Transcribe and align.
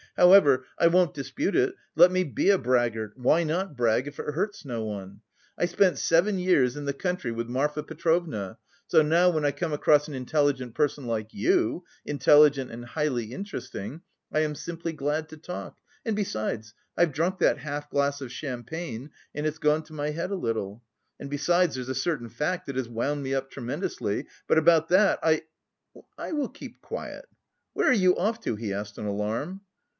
"However, 0.17 0.65
I 0.79 0.87
won't 0.87 1.13
dispute 1.13 1.55
it, 1.55 1.75
let 1.95 2.11
me 2.11 2.23
be 2.23 2.49
a 2.49 2.57
braggart, 2.57 3.13
why 3.15 3.43
not 3.43 3.77
brag, 3.77 4.07
if 4.07 4.19
it 4.19 4.33
hurts 4.33 4.65
no 4.65 4.83
one? 4.83 5.21
I 5.57 5.65
spent 5.65 5.99
seven 5.99 6.37
years 6.37 6.75
in 6.75 6.85
the 6.85 6.91
country 6.93 7.31
with 7.31 7.47
Marfa 7.47 7.81
Petrovna, 7.83 8.57
so 8.87 9.03
now 9.03 9.29
when 9.29 9.45
I 9.45 9.51
come 9.51 9.71
across 9.73 10.07
an 10.07 10.13
intelligent 10.15 10.73
person 10.73 11.05
like 11.05 11.33
you 11.33 11.85
intelligent 12.03 12.71
and 12.71 12.83
highly 12.83 13.25
interesting 13.31 14.01
I 14.33 14.39
am 14.39 14.53
simply 14.55 14.91
glad 14.91 15.29
to 15.29 15.37
talk 15.37 15.77
and, 16.03 16.15
besides, 16.15 16.73
I've 16.97 17.13
drunk 17.13 17.37
that 17.39 17.59
half 17.59 17.89
glass 17.89 18.21
of 18.21 18.31
champagne 18.31 19.11
and 19.33 19.45
it's 19.45 19.59
gone 19.59 19.83
to 19.83 19.93
my 19.93 20.09
head 20.09 20.31
a 20.31 20.35
little. 20.35 20.83
And 21.19 21.29
besides, 21.29 21.75
there's 21.75 21.89
a 21.89 21.95
certain 21.95 22.29
fact 22.29 22.65
that 22.65 22.75
has 22.75 22.89
wound 22.89 23.23
me 23.23 23.33
up 23.33 23.49
tremendously, 23.51 24.25
but 24.47 24.57
about 24.57 24.89
that 24.89 25.19
I... 25.23 25.43
will 26.17 26.49
keep 26.49 26.81
quiet. 26.81 27.25
Where 27.73 27.87
are 27.87 27.93
you 27.93 28.17
off 28.17 28.39
to?" 28.41 28.55
he 28.55 28.73
asked 28.73 28.97
in 28.97 29.05
alarm. 29.05 29.61